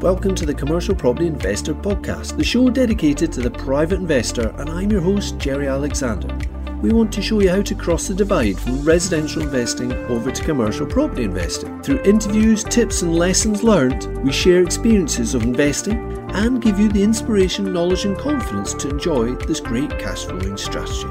[0.00, 4.70] Welcome to the Commercial Property Investor Podcast, the show dedicated to the private investor, and
[4.70, 6.34] I'm your host, Jerry Alexander.
[6.80, 10.42] We want to show you how to cross the divide from residential investing over to
[10.42, 11.82] commercial property investing.
[11.82, 15.98] Through interviews, tips, and lessons learned, we share experiences of investing
[16.30, 21.08] and give you the inspiration, knowledge, and confidence to enjoy this great cash flowing strategy.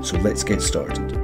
[0.00, 1.23] So let's get started.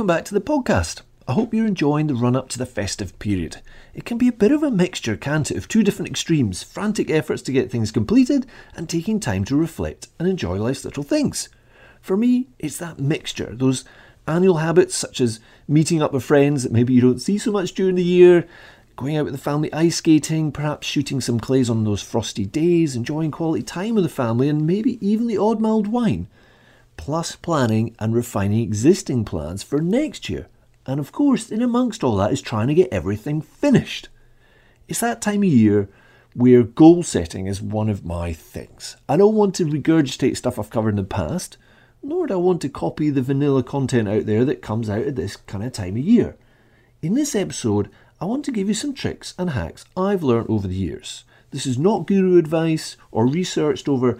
[0.00, 1.02] Welcome back to the podcast.
[1.28, 3.60] I hope you're enjoying the run up to the festive period.
[3.92, 7.10] It can be a bit of a mixture, can't it, of two different extremes frantic
[7.10, 11.50] efforts to get things completed and taking time to reflect and enjoy life's little things.
[12.00, 13.84] For me, it's that mixture, those
[14.26, 17.74] annual habits such as meeting up with friends that maybe you don't see so much
[17.74, 18.48] during the year,
[18.96, 22.96] going out with the family ice skating, perhaps shooting some clays on those frosty days,
[22.96, 26.26] enjoying quality time with the family, and maybe even the odd mild wine
[26.96, 30.48] plus planning and refining existing plans for next year.
[30.86, 34.08] And of course, in amongst all that is trying to get everything finished.
[34.88, 35.88] It's that time of year
[36.34, 38.96] where goal setting is one of my things.
[39.08, 41.56] I don't want to regurgitate stuff I've covered in the past,
[42.02, 45.16] nor do I want to copy the vanilla content out there that comes out at
[45.16, 46.36] this kind of time of year.
[47.02, 50.68] In this episode, I want to give you some tricks and hacks I've learned over
[50.68, 51.24] the years.
[51.50, 54.18] This is not guru advice or researched over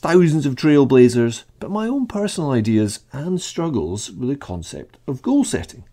[0.00, 5.44] thousands of trailblazers, but my own personal ideas and struggles with the concept of goal
[5.44, 5.84] setting.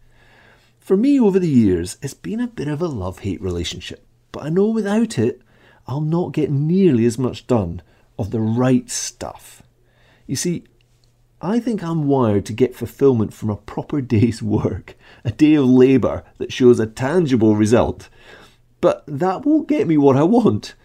[0.79, 4.43] For me, over the years, it's been a bit of a love hate relationship, but
[4.43, 5.41] I know without it,
[5.87, 7.81] I'll not get nearly as much done
[8.17, 9.61] of the right stuff.
[10.25, 10.63] You see,
[11.41, 15.65] I think I'm wired to get fulfillment from a proper day's work, a day of
[15.65, 18.07] labour that shows a tangible result.
[18.79, 20.75] But that won't get me what I want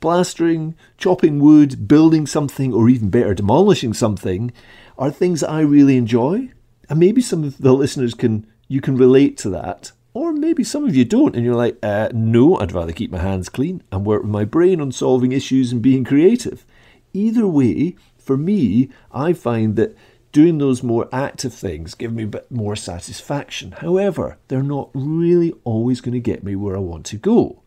[0.00, 4.52] plastering, chopping wood, building something, or even better, demolishing something
[4.98, 6.50] are things I really enjoy.
[6.88, 9.92] And maybe some of the listeners can you can relate to that.
[10.12, 13.18] Or maybe some of you don't, and you're like, uh, no, I'd rather keep my
[13.18, 16.64] hands clean and work with my brain on solving issues and being creative.
[17.12, 19.96] Either way, for me, I find that
[20.32, 23.72] doing those more active things give me a bit more satisfaction.
[23.72, 27.62] However, they're not really always going to get me where I want to go.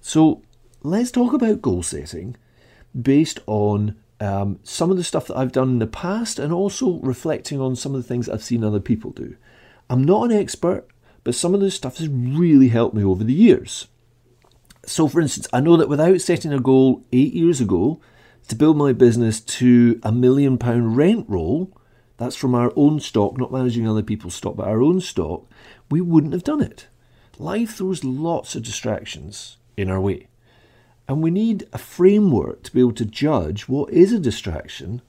[0.00, 0.42] So
[0.86, 2.36] let's talk about goal setting
[3.00, 7.00] based on um, some of the stuff that I've done in the past and also
[7.00, 9.36] reflecting on some of the things I've seen other people do.
[9.90, 10.86] I'm not an expert,
[11.24, 13.88] but some of this stuff has really helped me over the years.
[14.86, 18.00] So, for instance, I know that without setting a goal eight years ago
[18.46, 21.76] to build my business to a million pound rent roll,
[22.16, 25.50] that's from our own stock, not managing other people's stock, but our own stock,
[25.90, 26.86] we wouldn't have done it.
[27.38, 30.28] Life throws lots of distractions in our way.
[31.08, 35.02] And we need a framework to be able to judge what is a distraction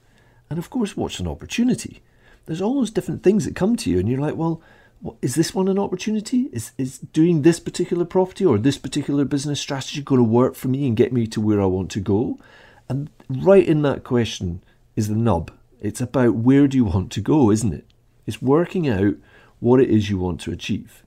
[0.50, 2.02] and, of course, what's an opportunity.
[2.46, 4.62] There's all those different things that come to you, and you're like, well,
[5.02, 6.50] what, is this one an opportunity?
[6.54, 10.70] Is, is doing this particular property or this particular business strategy going to work for
[10.70, 12.40] me and get me to where I want to go?
[12.88, 14.64] And right in that question
[14.96, 15.52] is the nub.
[15.82, 17.86] It's about where do you want to go, isn't it?
[18.26, 19.16] It's working out
[19.60, 21.04] what it is you want to achieve.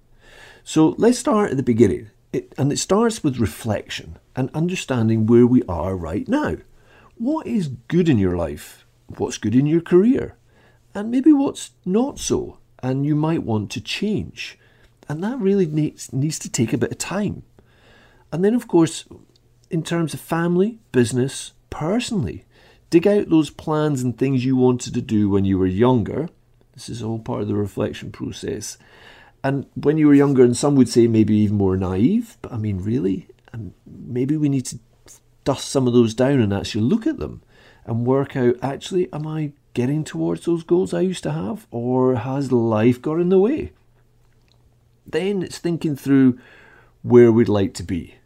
[0.63, 2.11] So let's start at the beginning.
[2.33, 6.59] It, and it starts with reflection and understanding where we are right now.
[7.17, 8.87] What is good in your life?
[9.17, 10.37] What's good in your career?
[10.95, 14.59] And maybe what's not so, and you might want to change.
[15.09, 17.43] And that really needs, needs to take a bit of time.
[18.33, 19.07] And then, of course,
[19.71, 22.45] in terms of family, business, personally,
[22.91, 26.29] dig out those plans and things you wanted to do when you were younger.
[26.75, 28.79] This is all part of the reflection process.
[29.43, 32.59] And when you were younger, and some would say maybe even more naive, but I
[32.59, 34.79] mean, really, and maybe we need to
[35.45, 37.43] dust some of those down and actually look at them
[37.87, 42.17] and work out actually, am I getting towards those goals I used to have, or
[42.17, 43.73] has life got in the way?
[45.07, 46.39] Then it's thinking through
[47.03, 48.17] where we'd like to be.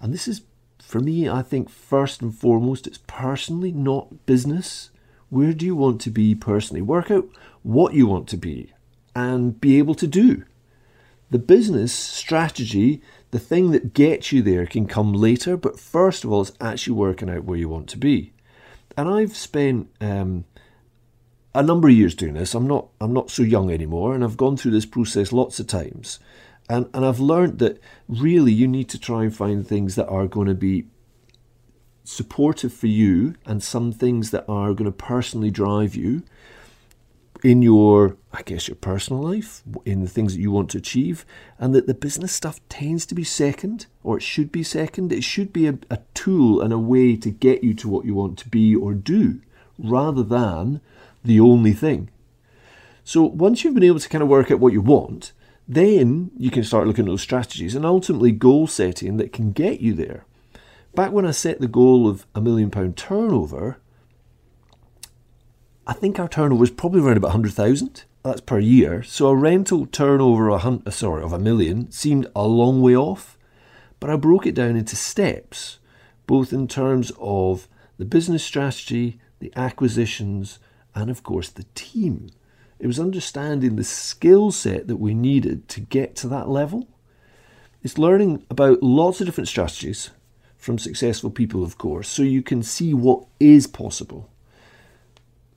[0.00, 0.42] And this is,
[0.78, 4.90] for me, I think first and foremost, it's personally, not business.
[5.30, 6.82] Where do you want to be personally?
[6.82, 7.26] Work out
[7.62, 8.72] what you want to be
[9.16, 10.44] and be able to do.
[11.30, 16.30] The business strategy, the thing that gets you there, can come later, but first of
[16.30, 18.34] all, it's actually working out where you want to be.
[18.94, 20.44] And I've spent um,
[21.54, 22.54] a number of years doing this.
[22.54, 25.66] I'm not I'm not so young anymore, and I've gone through this process lots of
[25.66, 26.20] times.
[26.68, 30.26] And and I've learned that really you need to try and find things that are
[30.26, 30.84] going to be
[32.04, 36.22] supportive for you and some things that are going to personally drive you
[37.42, 41.24] in your, I guess, your personal life, in the things that you want to achieve,
[41.58, 45.12] and that the business stuff tends to be second, or it should be second.
[45.12, 48.14] It should be a, a tool and a way to get you to what you
[48.14, 49.40] want to be or do,
[49.78, 50.80] rather than
[51.24, 52.10] the only thing.
[53.04, 55.32] So once you've been able to kind of work out what you want,
[55.68, 59.80] then you can start looking at those strategies and ultimately goal setting that can get
[59.80, 60.24] you there.
[60.94, 63.78] Back when I set the goal of a million pound turnover,
[65.88, 68.04] I think our turnover was probably around about 100,000.
[68.24, 69.04] That's per year.
[69.04, 72.96] So a rental turnover of a, uh, sorry, of a million seemed a long way
[72.96, 73.38] off.
[74.00, 75.78] But I broke it down into steps,
[76.26, 77.68] both in terms of
[77.98, 80.58] the business strategy, the acquisitions,
[80.92, 82.30] and of course the team.
[82.80, 86.88] It was understanding the skill set that we needed to get to that level.
[87.84, 90.10] It's learning about lots of different strategies
[90.56, 94.28] from successful people, of course, so you can see what is possible.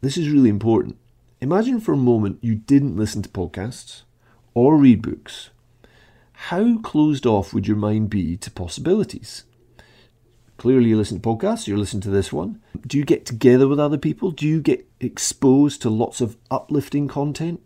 [0.01, 0.97] This is really important.
[1.41, 4.03] Imagine for a moment you didn't listen to podcasts
[4.53, 5.49] or read books.
[6.31, 9.43] How closed off would your mind be to possibilities?
[10.55, 12.61] Clearly, you listen to podcasts, you're listening to this one.
[12.85, 14.31] Do you get together with other people?
[14.31, 17.61] Do you get exposed to lots of uplifting content?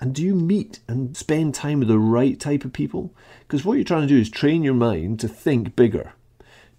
[0.00, 3.14] And do you meet and spend time with the right type of people?
[3.40, 6.12] Because what you're trying to do is train your mind to think bigger,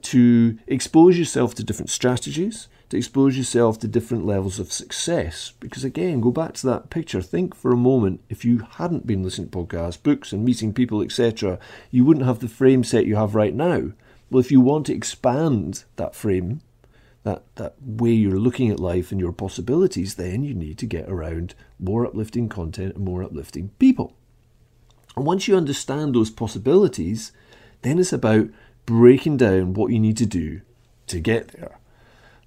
[0.03, 5.53] to expose yourself to different strategies, to expose yourself to different levels of success.
[5.59, 7.21] Because again, go back to that picture.
[7.21, 11.01] Think for a moment if you hadn't been listening to podcasts, books, and meeting people,
[11.01, 11.59] etc.,
[11.91, 13.91] you wouldn't have the frame set you have right now.
[14.29, 16.61] Well, if you want to expand that frame,
[17.23, 21.09] that, that way you're looking at life and your possibilities, then you need to get
[21.09, 24.13] around more uplifting content and more uplifting people.
[25.15, 27.31] And once you understand those possibilities,
[27.81, 28.49] then it's about
[28.85, 30.61] breaking down what you need to do
[31.07, 31.79] to get there.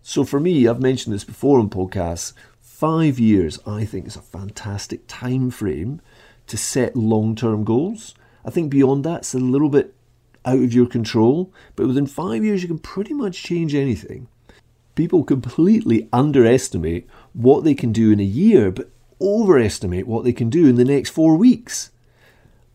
[0.03, 4.23] So for me, I've mentioned this before on podcasts, five years I think is a
[4.23, 6.01] fantastic time frame
[6.47, 8.15] to set long-term goals.
[8.45, 9.95] I think beyond that, it's a little bit
[10.45, 11.53] out of your control.
[11.77, 14.29] But within five years, you can pretty much change anything.
[14.95, 18.91] People completely underestimate what they can do in a year, but
[19.21, 21.91] overestimate what they can do in the next four weeks.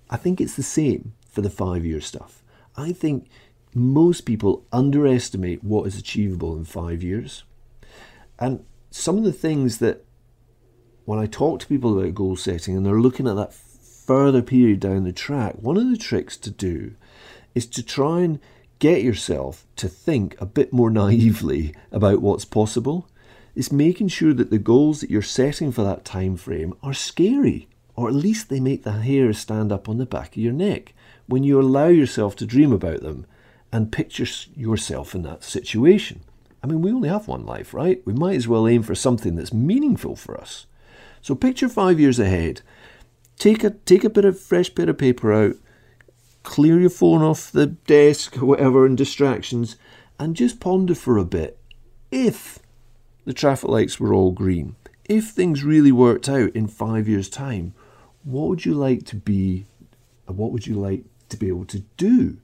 [0.10, 2.44] I think it's the same for the five year stuff.
[2.78, 3.28] I think
[3.76, 7.44] most people underestimate what is achievable in five years.
[8.40, 10.06] And some of the things that,
[11.06, 14.80] when I talk to people about goal setting and they're looking at that further period
[14.80, 16.94] down the track, one of the tricks to do
[17.56, 18.40] is to try and
[18.80, 23.08] get yourself to think a bit more naively about what's possible.
[23.56, 27.68] It's making sure that the goals that you're setting for that time frame are scary,
[27.96, 30.94] or at least they make the hair stand up on the back of your neck
[31.28, 33.26] when you allow yourself to dream about them
[33.74, 36.22] and picture yourself in that situation.
[36.64, 38.02] I mean, we only have one life, right?
[38.06, 40.66] We might as well aim for something that's meaningful for us.
[41.22, 42.62] So picture five years ahead.
[43.38, 45.56] Take a take a bit of fresh bit of paper out
[46.44, 49.78] clear your phone off the desk or whatever and distractions
[50.20, 51.58] and just ponder for a bit.
[52.12, 52.60] If
[53.26, 57.74] the traffic lights were all green, if things really worked out in five years' time,
[58.24, 59.66] what would you like to be
[60.26, 62.38] what would you like to be able to do?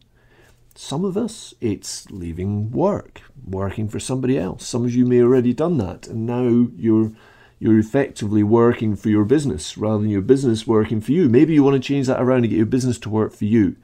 [0.82, 4.66] Some of us, it's leaving work, working for somebody else.
[4.66, 7.12] Some of you may already done that, and now you're
[7.60, 11.28] you're effectively working for your business rather than your business working for you.
[11.28, 13.76] Maybe you want to change that around and get your business to work for you.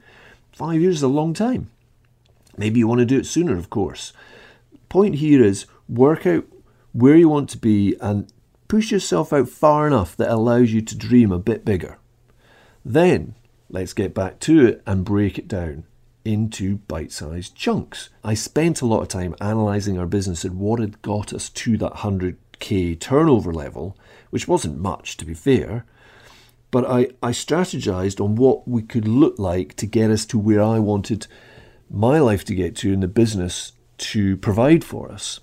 [0.52, 1.70] Five years is a long time.
[2.56, 4.14] Maybe you want to do it sooner, of course.
[4.88, 6.46] Point here is work out
[6.92, 8.32] where you want to be and
[8.68, 11.98] push yourself out far enough that allows you to dream a bit bigger.
[12.86, 13.34] Then
[13.68, 15.84] let's get back to it and break it down
[16.26, 18.10] into bite sized chunks.
[18.24, 21.78] I spent a lot of time analysing our business and what had got us to
[21.78, 23.96] that 100k turnover level,
[24.30, 25.86] which wasn't much to be fair.
[26.70, 30.62] But I, I strategized on what we could look like to get us to where
[30.62, 31.26] I wanted
[31.88, 35.40] my life to get to in the business to provide for us.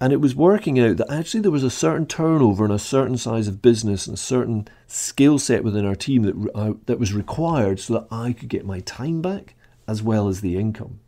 [0.00, 3.16] And it was working out that actually there was a certain turnover and a certain
[3.16, 7.14] size of business and a certain skill set within our team that, uh, that was
[7.14, 9.54] required so that I could get my time back
[9.86, 11.00] as well as the income.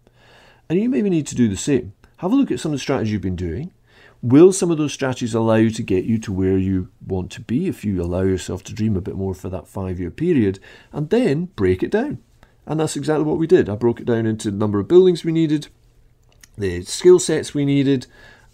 [0.69, 1.93] And you maybe need to do the same.
[2.19, 3.73] Have a look at some of the strategies you've been doing
[4.21, 7.41] Will some of those strategies allow you to get you to where you want to
[7.41, 10.59] be if you allow yourself to dream a bit more for that five year period
[10.93, 12.19] and then break it down?
[12.67, 13.69] And that's exactly what we did.
[13.69, 15.69] I broke it down into the number of buildings we needed,
[16.57, 18.09] the skill sets we needed,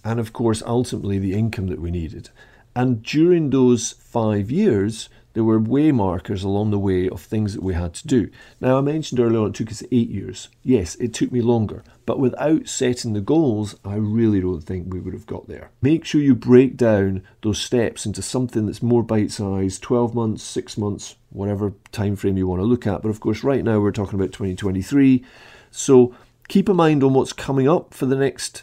[0.04, 2.28] and of course, ultimately, the income that we needed.
[2.76, 7.62] And during those five years, there were way markers along the way of things that
[7.62, 8.30] we had to do.
[8.60, 10.48] Now, I mentioned earlier on it took us eight years.
[10.62, 15.00] Yes, it took me longer, but without setting the goals, I really don't think we
[15.00, 15.70] would have got there.
[15.82, 20.42] Make sure you break down those steps into something that's more bite sized 12 months,
[20.42, 23.02] six months, whatever time frame you want to look at.
[23.02, 25.24] But of course, right now we're talking about 2023.
[25.70, 26.14] So
[26.48, 28.62] keep a mind on what's coming up for the next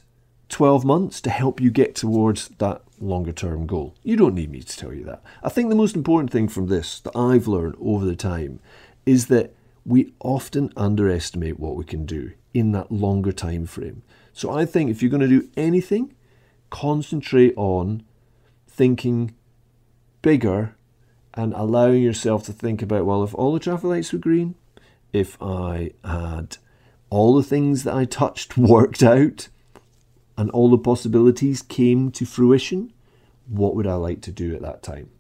[0.51, 3.95] 12 months to help you get towards that longer term goal.
[4.03, 5.23] You don't need me to tell you that.
[5.41, 8.59] I think the most important thing from this that I've learned over the time
[9.05, 9.53] is that
[9.85, 14.03] we often underestimate what we can do in that longer time frame.
[14.33, 16.13] So I think if you're going to do anything,
[16.69, 18.03] concentrate on
[18.67, 19.33] thinking
[20.21, 20.75] bigger
[21.33, 24.55] and allowing yourself to think about well, if all the traffic lights were green,
[25.13, 26.57] if I had
[27.09, 29.47] all the things that I touched worked out
[30.41, 32.91] and all the possibilities came to fruition,
[33.45, 35.11] what would I like to do at that time?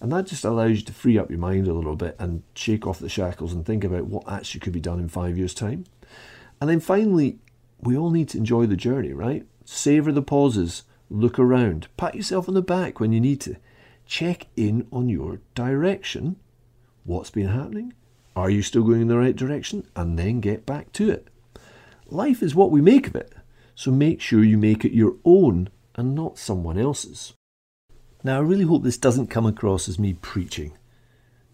[0.00, 2.86] And that just allows you to free up your mind a little bit and shake
[2.86, 5.86] off the shackles and think about what actually could be done in five years' time.
[6.60, 7.40] And then finally,
[7.80, 9.44] we all need to enjoy the journey, right?
[9.64, 13.56] Savor the pauses, look around, pat yourself on the back when you need to.
[14.06, 16.36] Check in on your direction.
[17.02, 17.92] What's been happening?
[18.36, 19.88] Are you still going in the right direction?
[19.96, 21.26] And then get back to it.
[22.06, 23.32] Life is what we make of it,
[23.80, 27.32] so make sure you make it your own and not someone else's.
[28.22, 30.76] Now, I really hope this doesn't come across as me preaching,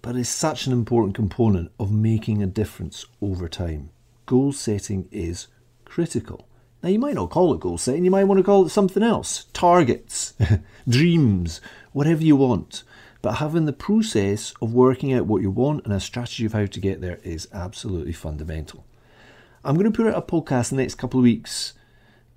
[0.03, 3.91] but it's such an important component of making a difference over time.
[4.27, 5.47] Goal setting is
[5.85, 6.49] critical.
[6.83, 9.05] Now, you might not call it goal setting, you might want to call it something
[9.05, 10.35] else targets,
[10.89, 11.61] dreams,
[11.93, 12.83] whatever you want.
[13.23, 16.67] But having the process of working out what you want and a strategy of how
[16.67, 18.85] to get there is absolutely fundamental.
[19.63, 21.75] I'm going to put out a podcast in the next couple of weeks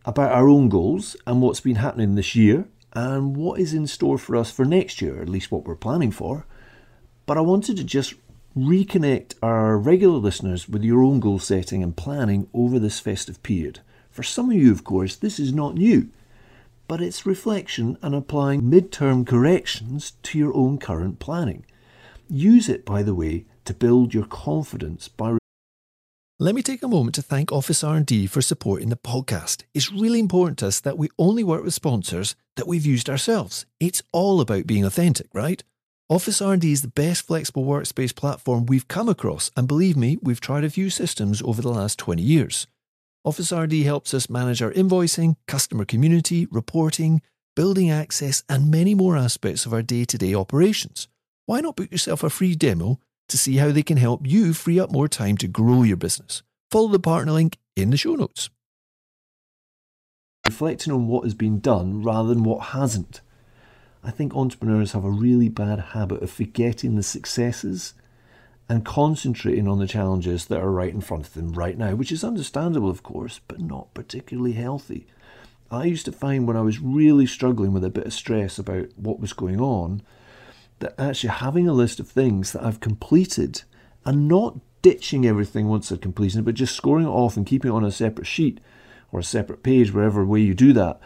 [0.10, 4.18] about our own goals and what's been happening this year and what is in store
[4.18, 6.48] for us for next year, at least what we're planning for.
[7.28, 8.16] But I wanted to just
[8.58, 13.82] reconnect our regular listeners with your own goal setting and planning over this festive period.
[14.10, 16.10] For some of you, of course, this is not new,
[16.88, 21.68] but it's reflection and applying mid-term corrections to your own current planning.
[22.28, 25.39] Use it, by the way, to build your confidence by
[26.42, 29.64] let me take a moment to thank OfficeRnD for supporting the podcast.
[29.74, 33.66] It's really important to us that we only work with sponsors that we've used ourselves.
[33.82, 35.62] It's all about being authentic, right?
[36.10, 40.64] OfficeRnD is the best flexible workspace platform we've come across, and believe me, we've tried
[40.64, 42.68] a few systems over the last 20 years.
[43.28, 47.22] OfficeRnD helps us manage our invoicing, customer community, reporting,
[47.54, 51.10] building access, and many more aspects of our day to day operations.
[51.48, 54.80] Why not book yourself a free demo to see how they can help you free
[54.80, 56.44] up more time to grow your business?
[56.72, 58.50] Follow the partner link in the show notes.
[60.46, 63.22] Reflecting on what has been done rather than what hasn't.
[64.04, 67.94] I think entrepreneurs have a really bad habit of forgetting the successes
[68.70, 72.12] and concentrating on the challenges that are right in front of them right now, which
[72.12, 75.08] is understandable, of course, but not particularly healthy.
[75.72, 78.90] I used to find when I was really struggling with a bit of stress about
[78.96, 80.02] what was going on,
[80.80, 83.64] that actually having a list of things that I've completed
[84.06, 87.72] and not ditching everything once I've completed it, but just scoring it off and keeping
[87.72, 88.60] it on a separate sheet
[89.12, 91.00] or a separate page, wherever way you do that,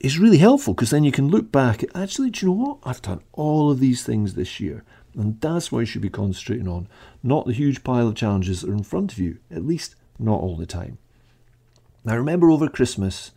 [0.00, 2.78] is really helpful because then you can look back actually, do you know what?
[2.84, 4.84] I've done all of these things this year.
[5.14, 6.86] And that's what you should be concentrating on,
[7.22, 10.40] not the huge pile of challenges that are in front of you, at least not
[10.40, 10.98] all the time.
[12.04, 13.32] Now, remember over Christmas,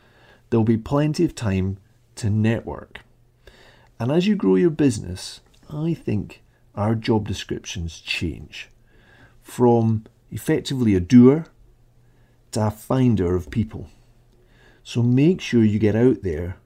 [0.50, 1.78] there'll be plenty of time
[2.16, 3.02] to network.
[4.00, 5.42] And as you grow your business,
[5.74, 6.44] I think
[6.76, 8.70] our job descriptions change
[9.42, 11.46] from effectively a doer
[12.52, 13.90] to a finder of people.
[14.84, 16.58] So make sure you get out there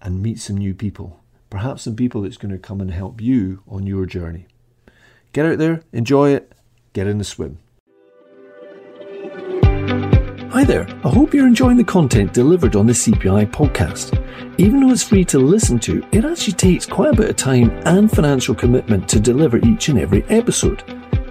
[0.00, 1.20] and meet some new people
[1.50, 4.46] perhaps some people that's going to come and help you on your journey.
[5.32, 6.52] Get out there, enjoy it,
[6.92, 7.58] get in the swim.
[10.50, 14.16] Hi there, I hope you're enjoying the content delivered on the CPI podcast.
[14.56, 17.70] Even though it's free to listen to, it actually takes quite a bit of time
[17.84, 20.82] and financial commitment to deliver each and every episode.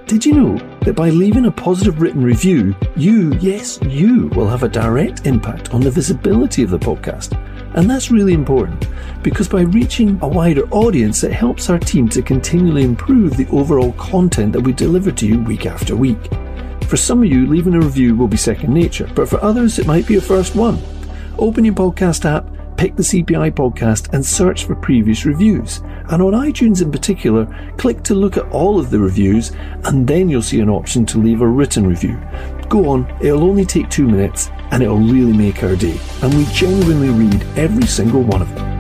[0.06, 4.62] Did you know that by leaving a positive written review, you, yes, you, will have
[4.62, 7.36] a direct impact on the visibility of the podcast?
[7.74, 8.88] And that's really important
[9.24, 13.94] because by reaching a wider audience, it helps our team to continually improve the overall
[13.94, 16.30] content that we deliver to you week after week.
[16.88, 19.88] For some of you, leaving a review will be second nature, but for others, it
[19.88, 20.80] might be a first one.
[21.38, 25.80] Open your podcast app pick the CPI podcast and search for previous reviews.
[26.10, 27.46] And on iTunes in particular,
[27.78, 29.52] click to look at all of the reviews
[29.84, 32.22] and then you'll see an option to leave a written review.
[32.70, 35.98] Go on, it'll only take two minutes and it'll really make our day.
[36.22, 38.77] And we genuinely read every single one of them.